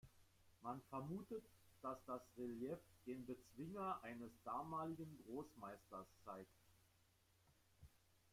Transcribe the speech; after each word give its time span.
Man 0.63 0.81
vermutet, 0.89 1.43
dass 1.83 2.03
das 2.07 2.23
Relief 2.35 2.79
den 3.05 3.23
Bezwinger 3.27 3.99
eines 4.01 4.31
damaligen 4.43 5.15
Großmeisters 5.27 6.07
zeigt. 6.25 6.49